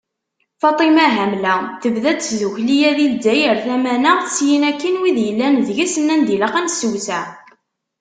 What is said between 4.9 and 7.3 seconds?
wid yellan deg-s nnan-d ilaq ad nessewseɛ.